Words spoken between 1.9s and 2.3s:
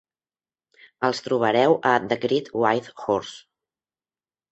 "The